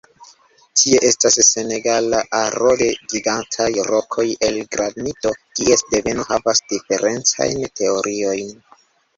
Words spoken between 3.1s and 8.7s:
gigantaj rokoj el granito kies deveno havas diferencajn teoriojn.